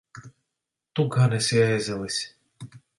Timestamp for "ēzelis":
1.69-2.23